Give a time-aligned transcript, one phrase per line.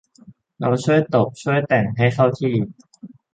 [0.59, 2.53] เราช่วยตบ ช่วยแต่ง ให้เข้าที่